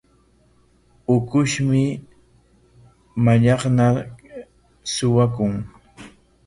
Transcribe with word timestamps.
Ukushmi 1.15 1.83
mallaqnar 3.23 3.95
suwakun. 4.93 5.53